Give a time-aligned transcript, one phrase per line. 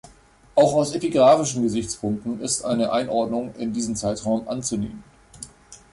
[0.55, 5.03] Auch aus epigraphischen Gesichtspunkten ist eine Einordnung in diesen Zeitraum anzunehmen.